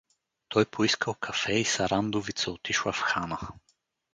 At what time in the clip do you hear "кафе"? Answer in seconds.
1.15-1.59